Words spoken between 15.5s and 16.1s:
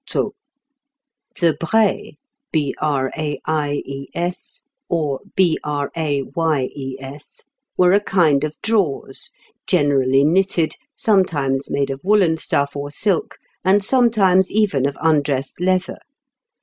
leather.